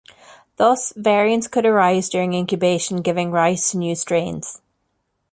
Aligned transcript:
Thus, 0.55 0.93
variants 0.95 1.47
could 1.47 1.63
arise 1.63 2.09
during 2.09 2.33
incubation, 2.33 3.03
giving 3.03 3.29
rise 3.29 3.69
to 3.69 3.77
new 3.77 3.93
strains. 3.93 4.59